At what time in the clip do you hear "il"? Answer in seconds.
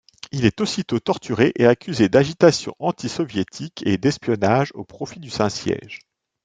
0.31-0.45